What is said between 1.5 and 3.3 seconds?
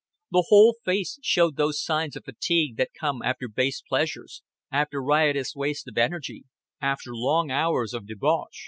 those signs of fatigue that come